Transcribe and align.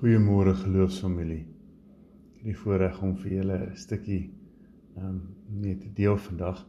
Goeiemôre 0.00 0.54
geloofsfamilie. 0.56 1.42
Ek 1.44 2.36
het 2.38 2.44
die 2.46 2.54
voorreg 2.56 3.02
om 3.04 3.10
vir 3.20 3.32
julle 3.34 3.58
'n 3.66 3.74
stukkie 3.76 4.22
ehm 4.96 5.08
um, 5.08 5.18
nee 5.64 5.74
te 5.76 5.90
deel 5.98 6.16
vandag, 6.26 6.62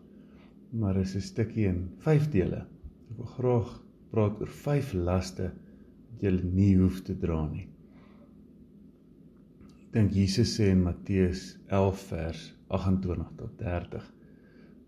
maar 0.81 0.99
is 0.99 1.15
'n 1.15 1.23
stukkie 1.29 1.69
in 1.69 1.79
5 2.07 2.27
dele. 2.35 2.59
Ek 3.07 3.15
wil 3.21 3.31
graag 3.37 3.71
praat 4.11 4.41
oor 4.41 4.51
5 4.65 4.91
laste 5.07 5.47
wat 6.09 6.27
jy 6.27 6.33
nie 6.59 6.75
hoef 6.83 6.99
te 7.07 7.15
dra 7.23 7.39
nie. 7.47 7.67
Ek 9.79 9.89
dink 9.95 10.11
Jesus 10.11 10.59
sê 10.59 10.71
in 10.75 10.83
Matteus 10.83 11.57
11 11.69 12.05
vers 12.11 12.45
28 12.67 13.35
tot 13.37 13.57
30: 13.57 14.13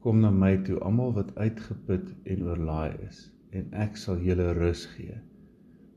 Kom 0.02 0.20
na 0.20 0.32
my 0.32 0.58
toe 0.58 0.80
almal 0.80 1.14
wat 1.14 1.36
uitgeput 1.38 2.12
en 2.26 2.44
oorlaai 2.44 3.08
is, 3.08 3.30
en 3.52 3.72
ek 3.72 3.96
sal 3.96 4.20
julle 4.20 4.52
rus 4.54 4.86
gee. 4.98 5.22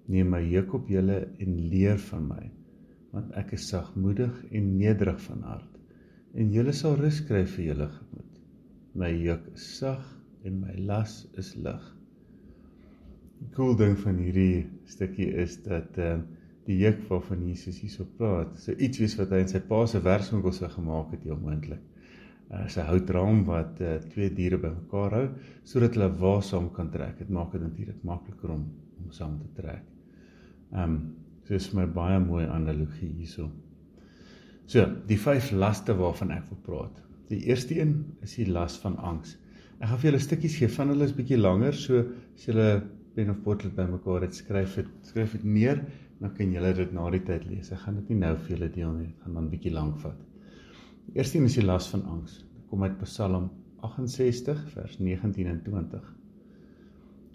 Neem 0.07 0.31
my 0.31 0.43
juk 0.47 0.75
op 0.79 0.91
julle 0.91 1.19
en 1.43 1.57
leer 1.71 1.99
van 2.11 2.29
my, 2.29 2.45
want 3.15 3.33
ek 3.41 3.57
is 3.57 3.67
sagmoedig 3.73 4.35
en 4.55 4.69
nederig 4.79 5.19
van 5.25 5.43
hart, 5.49 5.73
en 6.37 6.53
julle 6.55 6.75
sal 6.77 6.95
rus 7.01 7.19
kry 7.27 7.43
vir 7.57 7.65
julle 7.73 7.89
gemoed. 7.91 8.39
My 8.97 9.11
juk 9.11 9.49
is 9.57 9.67
sag 9.81 10.05
en 10.47 10.61
my 10.63 10.77
las 10.89 11.25
is 11.41 11.55
lig. 11.59 11.83
Die 13.41 13.51
cool 13.57 13.75
ding 13.77 13.97
van 14.01 14.21
hierdie 14.23 14.67
stukkie 14.89 15.29
is 15.43 15.59
dat 15.65 15.99
uh, 16.01 16.15
die 16.69 16.79
juk 16.81 17.03
waarvan 17.11 17.43
Jesus 17.49 17.83
hierso 17.83 18.07
praat, 18.19 18.55
so 18.63 18.73
iets 18.79 19.03
wees 19.03 19.19
wat 19.19 19.35
hy 19.35 19.43
in 19.43 19.51
sy 19.51 19.61
pa 19.67 19.83
se 19.91 20.01
werkswinkel 20.07 20.55
sou 20.55 20.71
gemaak 20.73 21.13
het, 21.17 21.27
heel 21.27 21.41
moontlik. 21.43 21.83
Uh, 22.47 22.63
sy 22.71 22.87
houtraam 22.87 23.43
wat 23.49 23.83
uh, 23.83 23.97
twee 24.13 24.31
diere 24.31 24.61
bymekaar 24.63 25.19
hou 25.19 25.27
sodat 25.67 25.99
hulle 25.99 26.13
waasaam 26.23 26.71
kan 26.79 26.95
trek. 26.95 27.19
Dit 27.19 27.35
maak 27.35 27.51
dit 27.57 27.67
natuurlik 27.67 28.07
makliker 28.07 28.55
om 28.55 28.69
om 29.03 29.13
saam 29.13 29.37
te 29.39 29.51
trek. 29.61 29.96
Ehm 30.73 30.83
um, 30.83 30.99
so 31.47 31.55
is 31.55 31.69
my 31.75 31.87
baie 31.87 32.19
mooi 32.19 32.45
analogie 32.51 33.13
hierso. 33.21 33.51
So, 34.67 34.83
die 35.07 35.19
vyf 35.23 35.53
laste 35.55 35.95
waarvan 35.95 36.33
ek 36.35 36.49
wil 36.51 36.59
praat. 36.67 37.03
Die 37.31 37.45
eerste 37.47 37.77
een 37.79 37.93
is 38.27 38.35
die 38.35 38.49
las 38.51 38.79
van 38.83 38.97
angs. 38.99 39.37
Ek 39.79 39.91
gaan 39.91 40.01
vir 40.03 40.09
julle 40.11 40.23
stukkies 40.25 40.57
gee 40.59 40.71
van 40.75 40.91
hulle 40.91 41.07
is 41.07 41.15
bietjie 41.15 41.39
langer, 41.39 41.77
so 41.79 42.03
as 42.35 42.49
julle 42.49 42.67
pen 43.15 43.31
of 43.31 43.39
potlood 43.45 43.77
bymekaar 43.77 44.27
het, 44.27 44.35
skryf 44.35 44.75
dit 44.81 44.91
skryf 45.07 45.37
dit 45.39 45.47
neer, 45.47 45.85
dan 46.21 46.33
kan 46.35 46.53
julle 46.57 46.73
dit 46.81 46.93
na 46.97 47.07
die 47.15 47.23
tyd 47.29 47.47
lees. 47.47 47.71
Ek 47.73 47.85
gaan 47.85 48.01
dit 48.01 48.11
nie 48.11 48.19
nou 48.25 48.33
vir 48.41 48.57
julle 48.57 48.71
deel 48.75 48.93
nie, 48.97 49.09
dit 49.13 49.25
gaan 49.25 49.39
dan 49.39 49.49
bietjie 49.53 49.75
lank 49.77 50.03
vat. 50.03 50.19
Die 51.07 51.21
eerste 51.21 51.39
een 51.39 51.47
is 51.47 51.59
die 51.61 51.67
las 51.67 51.87
van 51.93 52.03
angs. 52.11 52.41
Dit 52.57 52.67
kom 52.73 52.83
uit 52.83 52.99
Psalm 53.05 53.51
68 53.87 54.63
vers 54.75 54.99
19 54.99 55.51
en 55.53 55.63
20. 55.63 56.15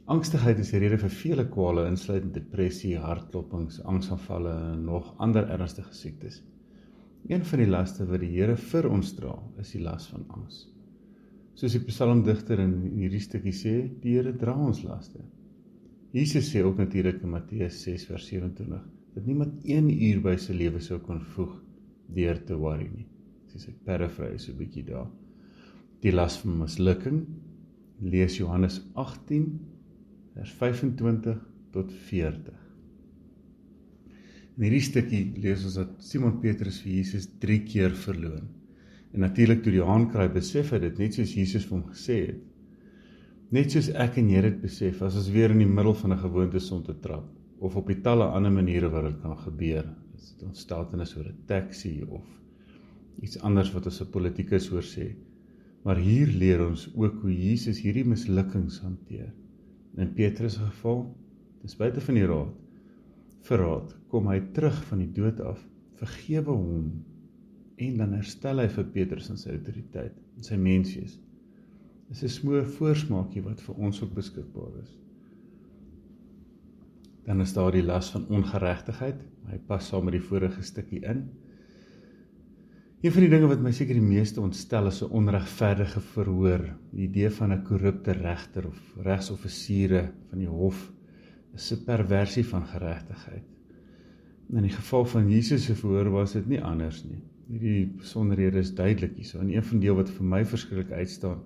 Angstigheid 0.10 0.60
is 0.60 0.72
die 0.74 0.80
rede 0.82 0.98
vir 0.98 1.14
vele 1.14 1.44
kwale 1.50 1.86
insluitend 1.88 2.34
depressie, 2.34 2.96
hartklopings, 2.98 3.80
angsaanvalle 3.86 4.54
en 4.74 4.86
nog 4.86 5.14
ander 5.22 5.46
ernstige 5.54 5.94
siektes. 5.94 6.42
Een 7.30 7.46
van 7.46 7.62
die 7.62 7.70
laste 7.70 8.08
wat 8.10 8.24
die 8.24 8.32
Here 8.34 8.56
vir 8.58 8.90
ons 8.90 9.14
dra, 9.14 9.36
is 9.62 9.72
die 9.76 9.84
las 9.84 10.08
van 10.10 10.26
angs. 10.34 10.66
Soos 11.54 11.76
die 11.78 11.84
psalmdigter 11.86 12.60
in 12.64 12.74
hierdie 12.96 13.22
stukkie 13.22 13.54
sê, 13.54 13.76
die 14.02 14.18
Here 14.18 14.34
dra 14.34 14.56
ons 14.58 14.82
laste. 14.84 15.22
Jesus 16.12 16.50
sê 16.50 16.64
ook 16.66 16.82
natuurlik 16.82 17.22
in 17.22 17.32
Matteus 17.36 17.78
6 17.86 18.10
vers 18.10 18.26
27 18.28 18.82
dat 19.14 19.26
niemand 19.26 19.62
1 19.64 19.90
uur 19.92 20.22
by 20.24 20.34
sy 20.40 20.56
lewe 20.58 20.82
sou 20.84 20.98
kon 21.04 21.22
voeg 21.36 21.54
deur 22.16 22.40
te 22.48 22.58
worry 22.58 22.90
nie. 22.90 23.08
Dis 23.54 23.68
'n 23.68 23.78
paraphrase 23.86 24.46
so 24.46 24.52
'n 24.52 24.58
bietjie 24.58 24.84
daar. 24.84 25.08
Die 26.02 26.12
las 26.12 26.40
van 26.42 26.58
mislukking 26.58 27.28
lees 28.02 28.38
Johannes 28.38 28.82
18 28.96 29.60
vers 30.36 30.52
25 30.60 31.40
tot 31.72 31.92
40. 32.08 32.56
In 34.58 34.66
hierdie 34.68 34.84
stukkie 34.84 35.22
lees 35.42 35.64
ons 35.68 35.78
dat 35.80 35.94
Simon 36.06 36.40
Petrus 36.44 36.82
vir 36.84 36.92
Jesus 37.00 37.28
3 37.44 37.60
keer 37.68 37.96
verloon. 37.98 38.48
En 39.12 39.26
natuurlik 39.26 39.64
toe 39.64 39.74
die 39.74 39.84
haan 39.84 40.08
kraai 40.12 40.30
besef 40.32 40.72
hy 40.72 40.80
dit 40.84 41.00
net 41.02 41.18
soos 41.18 41.34
Jesus 41.36 41.66
vir 41.68 41.78
hom 41.78 41.88
gesê 41.92 42.18
het. 42.28 42.42
Net 43.52 43.74
soos 43.74 43.90
ek 44.00 44.20
en 44.22 44.30
jy 44.32 44.44
dit 44.46 44.62
besef 44.62 45.02
as 45.04 45.18
ons 45.20 45.32
weer 45.34 45.52
in 45.52 45.64
die 45.64 45.72
middel 45.72 45.96
van 46.04 46.14
'n 46.14 46.24
gewoonte 46.24 46.60
son 46.60 46.84
te 46.84 46.96
trap 47.04 47.28
of 47.60 47.76
op 47.76 47.88
die 47.88 48.00
talle 48.06 48.30
ander 48.32 48.52
maniere 48.52 48.90
wat 48.90 49.10
dit 49.10 49.18
kan 49.22 49.38
gebeur. 49.38 49.90
Dit 50.16 50.44
ontstaan 50.48 51.02
is 51.02 51.16
oor 51.18 51.28
'n 51.28 51.44
taxi 51.48 52.04
of 52.08 52.24
iets 53.22 53.42
anders 53.42 53.74
wat 53.74 53.86
ons 53.86 54.02
'n 54.02 54.12
politikus 54.12 54.70
hoor 54.70 54.84
sê. 54.84 55.16
Maar 55.84 55.98
hier 55.98 56.28
leer 56.28 56.68
ons 56.68 56.90
ook 56.96 57.22
hoe 57.22 57.34
Jesus 57.34 57.82
hierdie 57.82 58.06
mislukkings 58.06 58.80
hanteer. 58.80 59.34
In 59.98 60.14
Petrus 60.14 60.54
se 60.54 60.60
geval, 60.60 61.04
ten 61.60 61.70
spyte 61.70 62.02
van 62.02 62.16
die 62.16 62.28
raad, 62.28 62.54
verraad, 63.48 63.96
kom 64.12 64.30
hy 64.32 64.40
terug 64.56 64.78
van 64.90 65.02
die 65.04 65.12
dood 65.12 65.42
af, 65.44 65.60
vergewe 66.00 66.54
hom 66.54 66.88
en 67.82 67.98
dan 67.98 68.14
herstel 68.14 68.62
hy 68.62 68.68
vir 68.70 68.90
Petrus 68.94 69.30
en 69.34 69.40
sy 69.42 69.52
autoriteit 69.56 70.18
en 70.38 70.46
sy 70.46 70.58
menswees. 70.62 71.18
Dis 72.12 72.24
'n 72.24 72.30
smoor 72.30 72.66
voorsmaakie 72.78 73.44
wat 73.44 73.62
vir 73.62 73.76
ons 73.76 74.02
ook 74.04 74.14
beskikbaar 74.14 74.74
is. 74.82 74.98
Dan 77.26 77.42
is 77.42 77.54
daar 77.54 77.72
die 77.72 77.84
las 77.86 78.12
van 78.12 78.28
ongeregtigheid. 78.28 79.22
Hy 79.48 79.58
pas 79.68 79.88
saam 79.88 80.06
met 80.06 80.18
die 80.18 80.28
vorige 80.28 80.62
stukkie 80.62 81.02
in. 81.06 81.30
Een 83.02 83.10
van 83.10 83.24
die 83.24 83.32
dinge 83.32 83.48
wat 83.50 83.62
my 83.66 83.72
seker 83.74 83.98
die 83.98 84.06
meeste 84.06 84.38
ontstel 84.46 84.86
is 84.86 85.00
'n 85.02 85.16
onregverdige 85.18 86.02
verhoor. 86.08 86.66
Die 86.94 87.08
idee 87.08 87.30
van 87.38 87.52
'n 87.52 87.64
korrupte 87.66 88.12
regter 88.12 88.68
of 88.68 88.82
regsoffisiere 89.06 90.02
van 90.30 90.40
die 90.40 90.48
hof 90.48 90.92
is 91.56 91.72
'n 91.74 91.84
perversie 91.86 92.44
van 92.46 92.68
geregtigheid. 92.74 93.48
In 94.54 94.62
die 94.62 94.76
geval 94.76 95.06
van 95.06 95.32
Jesus 95.32 95.66
se 95.66 95.76
verhoor 95.76 96.12
was 96.12 96.34
dit 96.34 96.48
nie 96.48 96.62
anders 96.62 97.04
nie. 97.04 97.24
Hierdie 97.48 97.88
besonderhede 97.88 98.60
is 98.60 98.76
duidelik 98.76 99.16
hier. 99.16 99.26
So 99.26 99.40
in 99.40 99.50
een 99.50 99.64
van 99.64 99.80
die 99.80 99.88
deel 99.88 99.96
wat 99.96 100.10
vir 100.10 100.26
my 100.26 100.46
verskriklik 100.46 100.92
uitstaan 100.92 101.40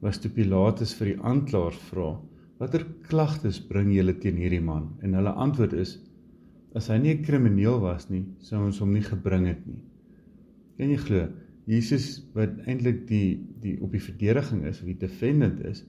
was 0.00 0.18
toe 0.18 0.30
Pilatus 0.30 0.94
vir 0.94 1.06
die 1.06 1.22
aanklaers 1.22 1.80
vra: 1.90 2.20
"Watter 2.58 2.86
klagtes 3.02 3.60
bring 3.66 3.92
julle 3.92 4.18
teen 4.18 4.36
hierdie 4.36 4.62
man?" 4.62 4.96
En 5.00 5.14
hulle 5.14 5.30
antwoord 5.32 5.72
is: 5.72 5.98
"As 6.74 6.88
hy 6.88 6.98
nie 6.98 7.14
'n 7.14 7.22
krimineel 7.22 7.80
was 7.80 8.08
nie, 8.10 8.24
sou 8.38 8.64
ons 8.64 8.78
hom 8.78 8.92
nie 8.92 9.02
gebring 9.02 9.46
het 9.46 9.66
nie." 9.66 9.82
Kan 10.78 10.92
jy 10.92 11.00
glo? 11.00 11.26
Jesus 11.70 12.18
wat 12.36 12.58
eintlik 12.68 13.06
die 13.08 13.40
die 13.62 13.78
op 13.80 13.94
die 13.94 14.02
verdediging 14.02 14.64
is, 14.68 14.82
wie 14.84 14.96
defendant 15.00 15.62
is, 15.64 15.84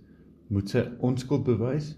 moet 0.48 0.72
sy 0.72 0.86
onskuld 1.04 1.44
bewys. 1.48 1.94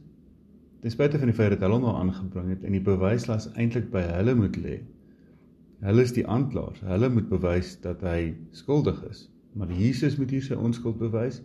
Ten 0.81 0.93
spyte 0.93 1.19
van 1.21 1.29
die 1.29 1.35
feit 1.37 1.53
dat 1.53 1.65
hulle 1.65 1.81
hom 1.81 1.89
aangebring 1.91 2.49
het 2.55 2.63
en 2.65 2.73
die 2.73 2.83
bewyslas 2.83 3.49
eintlik 3.55 3.91
by 3.93 4.05
hulle 4.07 4.33
moet 4.37 4.57
lê. 4.61 4.79
Hulle 5.85 6.05
is 6.07 6.15
die 6.15 6.25
aanklaers. 6.25 6.81
Hulle 6.87 7.09
moet 7.13 7.29
bewys 7.29 7.75
dat 7.83 8.01
hy 8.05 8.33
skuldig 8.57 8.97
is. 9.11 9.27
Maar 9.57 9.69
Jesus 9.73 10.17
moet 10.17 10.33
hier 10.33 10.45
sy 10.45 10.57
onskuld 10.57 10.97
bewys. 11.01 11.41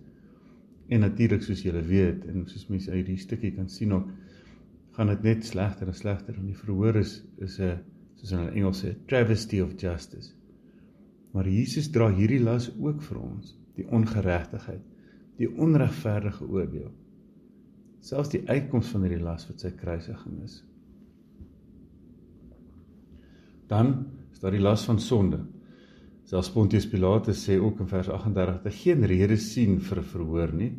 En 0.88 1.04
natuurlik 1.04 1.44
soos 1.44 1.64
julle 1.64 1.82
weet 1.88 2.24
en 2.28 2.46
soos 2.48 2.68
mense 2.70 2.90
uit 2.90 3.02
hierdie 3.02 3.20
stukkie 3.20 3.52
kan 3.56 3.68
sien 3.72 3.92
ook 3.96 4.08
gaan 4.92 5.08
dit 5.08 5.22
net 5.24 5.44
slegter 5.48 5.88
en 5.88 5.96
slegter 5.96 6.36
en 6.36 6.48
die 6.50 6.58
verhoor 6.58 6.98
is 7.00 7.22
is 7.40 7.58
'n 7.60 7.78
soos 8.20 8.32
in 8.36 8.48
Engels 8.52 8.82
sê 8.84 8.94
travesty 9.06 9.60
of 9.60 9.72
justice. 9.80 10.32
Maar 11.32 11.48
Jesus 11.48 11.88
dra 11.92 12.10
hierdie 12.12 12.42
las 12.42 12.68
ook 12.76 13.00
vir 13.06 13.20
ons, 13.22 13.54
die 13.78 13.86
ongeregtigheid, 13.88 14.82
die 15.40 15.48
onregverdige 15.48 16.44
oordeel. 16.44 16.90
Selfs 18.04 18.32
die 18.34 18.42
uitkoms 18.50 18.90
van 18.92 19.06
hierdie 19.06 19.22
las 19.22 19.46
wat 19.48 19.64
sy 19.64 19.72
kruisiging 19.78 20.42
is. 20.44 20.58
Dan 23.70 23.94
is 24.34 24.42
daar 24.42 24.52
die 24.52 24.60
las 24.60 24.84
van 24.84 25.00
sonde. 25.00 25.40
Selfs 26.28 26.52
Pontius 26.52 26.88
Pilatus 26.90 27.40
sê 27.46 27.56
ook 27.60 27.80
in 27.80 27.88
vers 27.88 28.10
38 28.12 28.60
dat 28.66 28.80
geen 28.82 29.06
rede 29.08 29.38
sien 29.40 29.78
vir 29.80 30.02
verhoor 30.12 30.52
nie. 30.56 30.72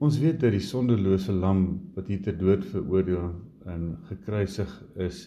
Ons 0.00 0.18
weet 0.20 0.40
dat 0.40 0.52
die 0.52 0.64
sondelose 0.64 1.32
lam 1.32 1.62
wat 1.96 2.08
hier 2.12 2.24
ter 2.24 2.36
dood 2.36 2.64
veroordeel 2.68 3.30
en 3.68 3.86
gekruisig 4.08 4.72
is, 5.02 5.22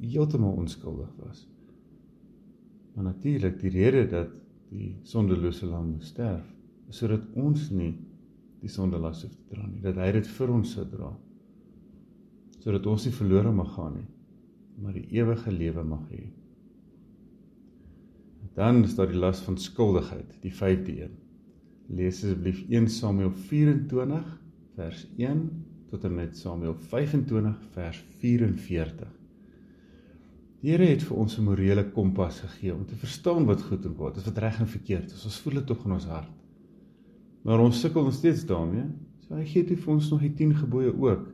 heeltemal 0.00 0.56
onskuldig 0.60 1.12
was. 1.20 1.46
Maar 2.98 3.12
natuurlik 3.12 3.60
die 3.60 3.70
rede 3.70 4.00
dat 4.10 4.30
die 4.74 4.96
sondelose 5.06 5.68
lam 5.70 5.92
moes 5.92 6.08
sterf, 6.10 6.42
is 6.90 6.98
sodat 6.98 7.28
ons 7.38 7.68
nie 7.70 7.92
die 8.58 8.70
sondelas 8.74 9.20
hoef 9.22 9.36
te 9.36 9.52
dra 9.52 9.66
nie, 9.68 9.78
dat 9.84 10.00
hy 10.02 10.08
dit 10.16 10.30
vir 10.34 10.50
ons 10.50 10.72
sou 10.74 10.82
dra. 10.90 11.12
Sodat 12.58 12.88
ons 12.90 13.04
nie 13.06 13.12
verlore 13.14 13.52
mag 13.54 13.70
gaan 13.76 13.94
nie, 14.00 14.08
maar 14.82 14.98
die 14.98 15.04
ewige 15.14 15.54
lewe 15.54 15.84
mag 15.86 16.08
hê. 16.10 16.24
Dan 18.58 18.82
is 18.82 18.98
daar 18.98 19.12
die 19.12 19.22
las 19.22 19.44
van 19.46 19.60
skuldigheid, 19.62 20.34
die 20.42 20.50
5de 20.58 20.96
een. 21.04 21.14
Lees 22.00 22.24
asseblief 22.24 22.64
1 22.66 22.90
Samuel 22.96 23.30
24 23.52 24.26
vers 24.74 25.06
1 25.22 25.46
tot 25.92 26.10
en 26.10 26.18
met 26.18 26.34
Samuel 26.34 26.74
25 26.90 27.62
vers 27.78 28.02
44. 28.18 29.17
Die 30.58 30.72
Here 30.72 30.88
het 30.90 31.04
vir 31.06 31.18
ons 31.22 31.36
'n 31.38 31.44
morele 31.46 31.84
kompas 31.94 32.40
gegee 32.40 32.74
om 32.74 32.84
te 32.86 32.96
verstaan 32.98 33.44
wat 33.46 33.62
goed 33.62 33.84
en 33.86 33.94
kwaad 33.94 34.16
is, 34.16 34.24
wat 34.24 34.38
reg 34.38 34.60
en 34.60 34.66
verkeerd 34.66 35.12
is. 35.12 35.24
Ons 35.24 35.38
voel 35.40 35.54
dit 35.54 35.66
tog 35.66 35.84
in 35.84 35.92
ons 35.92 36.04
hart. 36.04 36.32
Maar 37.42 37.60
ons 37.60 37.80
sukkel 37.80 38.02
nog 38.02 38.14
steeds 38.14 38.44
daarmee. 38.46 38.88
So 39.20 39.34
hy 39.34 39.44
gee 39.44 39.64
dit 39.64 39.78
vir 39.78 39.92
ons 39.94 40.10
nog 40.10 40.20
die 40.20 40.34
10 40.34 40.54
gebooie 40.56 40.92
ook. 40.92 41.28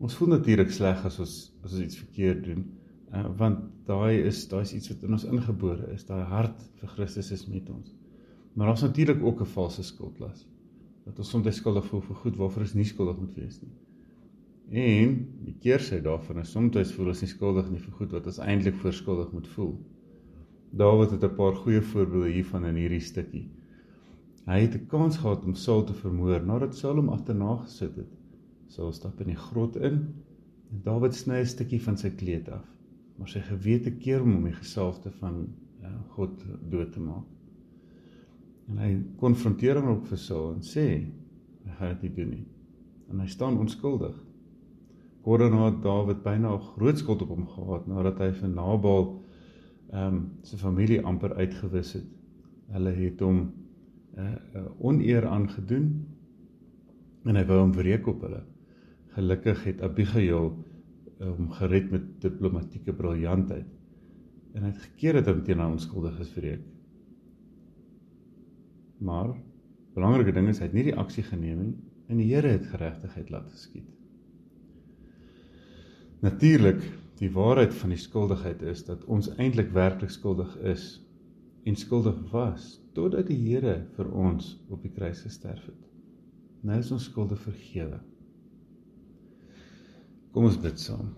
Ons 0.00 0.14
voel 0.14 0.28
natuurlik 0.28 0.70
sleg 0.70 1.04
as 1.04 1.18
ons 1.20 1.52
as 1.62 1.72
ons 1.72 1.82
iets 1.82 1.96
verkeerd 1.96 2.44
doen, 2.44 2.64
uh, 3.12 3.26
want 3.36 3.58
daai 3.86 4.26
is 4.26 4.48
daai 4.48 4.62
is 4.62 4.74
iets 4.74 4.88
wat 4.88 5.02
in 5.02 5.12
ons 5.12 5.24
ingebore 5.24 5.92
is. 5.94 6.04
Daai 6.04 6.24
hart 6.24 6.62
vir 6.80 6.88
Christus 6.88 7.30
is 7.30 7.46
met 7.46 7.68
ons. 7.70 7.94
Maar 8.54 8.66
daar's 8.66 8.82
natuurlik 8.82 9.22
ook 9.22 9.40
'n 9.40 9.52
valse 9.54 9.82
skuldlas. 9.82 10.46
Dat 11.04 11.18
ons 11.18 11.30
soms 11.30 11.56
skuldig 11.56 11.86
voel 11.86 12.00
vir 12.00 12.16
goed 12.16 12.36
waarvoor 12.36 12.62
ons 12.62 12.74
nie 12.74 12.84
skuldig 12.84 13.20
moet 13.20 13.34
wees 13.34 13.62
nie. 13.62 13.72
En 14.70 15.14
die 15.42 15.56
keersy 15.58 15.98
daarvan 16.00 16.44
is 16.44 16.52
soms 16.54 16.92
voel 16.94 17.10
ons 17.10 17.22
nie 17.24 17.30
skuldig 17.30 17.70
nie 17.70 17.80
vir 17.82 17.94
goed 17.98 18.12
wat 18.14 18.26
ons 18.30 18.38
eintlik 18.38 18.76
verskuldig 18.78 19.32
moet 19.34 19.48
voel. 19.56 19.72
Dawid 20.70 21.10
het 21.10 21.24
'n 21.24 21.34
paar 21.34 21.56
goeie 21.56 21.80
voorbeelde 21.82 22.30
hiervan 22.30 22.64
in 22.64 22.76
hierdie 22.76 23.00
stukkie. 23.00 23.48
Hy 24.46 24.60
het 24.60 24.74
'n 24.74 24.86
kans 24.86 25.16
gehad 25.16 25.44
om 25.44 25.54
Saul 25.54 25.84
te 25.84 25.92
vermoor 25.92 26.46
nadat 26.46 26.76
Saul 26.76 26.96
hom 26.96 27.08
agterna 27.08 27.56
gesit 27.56 27.96
het. 27.96 28.12
Saul 28.68 28.92
stap 28.92 29.20
in 29.20 29.26
die 29.26 29.36
grot 29.36 29.76
in 29.76 30.14
en 30.70 30.82
Dawid 30.84 31.14
sny 31.14 31.40
'n 31.40 31.46
stukkie 31.46 31.82
van 31.82 31.96
sy 31.96 32.10
kleed 32.10 32.48
af. 32.48 32.64
Maar 33.18 33.28
sy 33.28 33.40
gewete 33.40 33.90
keer 33.90 34.20
hom 34.20 34.36
om 34.36 34.44
die 34.44 34.52
gesalfde 34.52 35.10
van 35.10 35.48
ja, 35.80 36.04
God 36.08 36.44
dood 36.70 36.92
te 36.92 37.00
maak. 37.00 37.26
En 38.68 38.78
hy 38.78 39.02
konfronteer 39.16 39.80
hom 39.80 39.96
op 39.96 40.06
vir 40.06 40.18
Saul 40.18 40.54
en 40.54 40.62
sê 40.62 40.88
hy 41.64 41.72
gaan 41.78 41.88
dit 41.88 42.02
nie 42.02 42.14
doen 42.14 42.30
nie. 42.30 42.46
En 43.10 43.20
hy 43.20 43.26
staan 43.26 43.58
onskuldig. 43.58 44.29
Het 45.24 45.82
Dawid 45.82 46.22
byna 46.22 46.54
'n 46.54 46.60
groot 46.60 46.98
skuld 46.98 47.22
op 47.22 47.28
hom 47.28 47.46
gehad 47.46 47.86
nadat 47.86 48.18
hy 48.18 48.32
vir 48.32 48.48
Nabal 48.48 49.20
ehm 49.92 50.14
um, 50.14 50.30
sy 50.42 50.56
familie 50.56 51.02
amper 51.02 51.34
uitgewis 51.34 51.92
het. 51.92 52.06
Hulle 52.72 52.90
het 52.90 53.20
hom 53.20 53.36
'n 53.36 53.50
uh, 54.16 54.24
eh, 54.24 54.32
uh, 54.32 54.60
eh, 54.60 54.66
oneer 54.78 55.26
aangedoen 55.26 56.06
en 57.24 57.36
hy 57.36 57.44
wou 57.44 57.58
hom 57.60 57.72
wreek 57.72 58.06
op 58.06 58.22
hulle. 58.22 58.42
Gelukkig 59.14 59.64
het 59.64 59.82
Abigail 59.82 60.56
eh, 61.18 61.26
hom 61.26 61.44
um, 61.44 61.50
gered 61.50 61.90
met 61.90 62.02
diplomatieke 62.20 62.92
briljantheid 62.92 63.66
en 64.54 64.62
hy 64.62 64.72
het 64.72 64.82
gekeer 64.82 65.12
dat 65.20 65.26
hy 65.26 65.42
teen 65.42 65.58
haar 65.58 65.70
onskuldiges 65.70 66.34
wreek. 66.34 66.64
Maar 68.98 69.36
belangrike 69.94 70.32
ding 70.32 70.48
is 70.48 70.58
hy 70.58 70.64
het 70.64 70.72
nie 70.72 70.88
die 70.90 70.96
aksie 70.96 71.22
geneem 71.22 71.58
nie 71.58 71.74
en 72.08 72.16
die 72.16 72.34
Here 72.34 72.48
het 72.48 72.66
geregtigheid 72.66 73.30
laat 73.30 73.50
geskied. 73.50 73.99
Natuurlik 76.20 76.82
Die 77.20 77.28
waarheid 77.36 77.74
van 77.76 77.92
die 77.92 78.00
skuldigheid 78.00 78.62
is 78.64 78.80
dat 78.86 79.02
ons 79.04 79.28
eintlik 79.36 79.74
werklik 79.76 80.12
skuldig 80.12 80.52
is 80.64 80.84
en 81.68 81.76
skuldig 81.76 82.16
was 82.32 82.78
totdat 82.96 83.26
die 83.28 83.36
Here 83.42 83.74
vir 83.96 84.06
ons 84.16 84.54
op 84.72 84.80
die 84.80 84.92
kruis 84.94 85.20
gesterf 85.26 85.66
het. 85.68 85.82
Nou 86.64 86.78
is 86.80 86.88
ons 86.96 87.10
skulde 87.10 87.36
vergewe. 87.36 87.98
Kom 90.32 90.46
ons 90.48 90.56
bid 90.62 90.80
saam. 90.80 91.10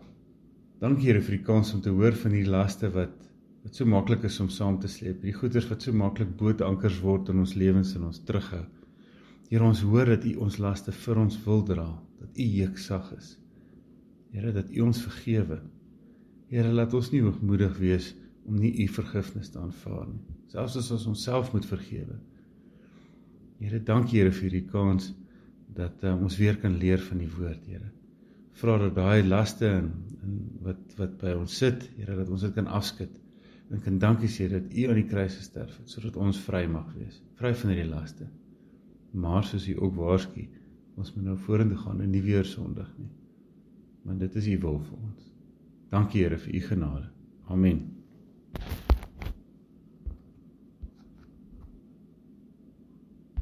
Dankie 0.82 1.12
Here 1.12 1.22
vir 1.22 1.36
die 1.36 1.46
kans 1.46 1.70
om 1.76 1.84
te 1.84 1.94
hoor 1.94 2.18
van 2.18 2.34
hierdie 2.34 2.50
laste 2.50 2.90
wat 2.96 3.14
wat 3.62 3.78
so 3.78 3.86
maklik 3.86 4.24
is 4.26 4.40
om 4.42 4.48
saam 4.50 4.80
te 4.82 4.90
sleep. 4.90 5.20
Die 5.22 5.36
goeders 5.36 5.68
wat 5.70 5.86
so 5.86 5.94
maklik 5.94 6.32
bootankers 6.40 6.98
word 7.04 7.30
in 7.30 7.44
ons 7.44 7.54
lewens 7.54 7.94
en 7.94 8.08
ons 8.08 8.18
terughou. 8.26 8.64
Here 9.52 9.62
ons 9.62 9.84
hoor 9.86 10.16
dat 10.16 10.26
U 10.26 10.34
ons 10.48 10.58
laste 10.58 10.90
vir 11.04 11.22
ons 11.22 11.38
wil 11.46 11.62
dra, 11.70 11.86
dat 12.18 12.42
U 12.42 12.48
juk-sag 12.58 13.12
is. 13.20 13.36
Here 14.32 14.52
dat 14.52 14.72
U 14.72 14.88
ons 14.88 15.02
vergewe 15.04 15.60
Here, 16.52 16.68
laat 16.68 16.92
ons 16.92 17.08
nie 17.08 17.22
hoogmoedig 17.24 17.78
wees 17.80 18.10
om 18.44 18.58
nie 18.60 18.74
u 18.82 18.86
vergifnis 18.92 19.48
te 19.54 19.60
aanvaar 19.60 20.04
nie, 20.10 20.20
selfs 20.52 20.76
as 20.76 20.90
ons 20.92 21.06
onsself 21.14 21.52
moet 21.54 21.64
vergewe. 21.64 22.18
Here, 23.62 23.80
dankie 23.80 24.18
Here 24.20 24.34
vir 24.34 24.48
hierdie 24.50 24.66
kans 24.68 25.12
dat 25.72 26.04
uh, 26.04 26.12
ons 26.12 26.36
weer 26.36 26.58
kan 26.60 26.76
leer 26.76 27.00
van 27.06 27.22
die 27.22 27.30
woord, 27.32 27.62
Here. 27.70 27.88
Vra 28.60 28.76
dat 28.82 28.98
daai 28.98 29.24
laste 29.24 29.70
en, 29.78 29.88
en 30.20 30.36
wat 30.66 30.98
wat 30.98 31.16
by 31.22 31.32
ons 31.38 31.56
sit, 31.62 31.86
Here, 31.96 32.18
dat 32.20 32.28
ons 32.28 32.44
dit 32.44 32.52
kan 32.58 32.68
afskud. 32.68 33.16
En 33.72 33.80
kan 33.80 33.96
dankie 34.02 34.28
sê 34.28 34.50
dat 34.52 34.68
u 34.68 34.86
aan 34.92 35.00
die 35.00 35.08
kruis 35.08 35.38
gesterf 35.40 35.78
het 35.80 35.88
sodat 35.88 36.20
ons 36.20 36.42
vry 36.44 36.66
mag 36.68 36.92
wees, 36.98 37.22
vry 37.40 37.54
van 37.62 37.72
hierdie 37.72 37.88
laste. 37.88 38.28
Maar 39.16 39.48
soos 39.48 39.70
u 39.72 39.78
ook 39.78 39.96
waarsku, 39.96 40.44
ons 41.00 41.16
moet 41.16 41.30
nou 41.30 41.40
vorentoe 41.48 41.80
gaan 41.86 42.04
en 42.04 42.12
nie 42.12 42.20
weer 42.28 42.44
sondig 42.44 42.92
nie. 43.00 43.08
Want 44.02 44.20
dit 44.20 44.34
is 44.34 44.46
u 44.46 44.58
wil 44.58 44.78
vir 44.78 44.98
ons. 44.98 45.32
Dankie 45.90 46.22
Here 46.22 46.38
vir 46.38 46.54
u 46.54 46.60
genade. 46.60 47.08
Amen. 47.48 47.91